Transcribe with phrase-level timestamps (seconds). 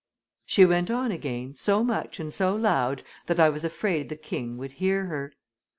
[0.47, 4.57] She went on again, so much and so loud, that I was afraid the king
[4.57, 5.31] would hear her.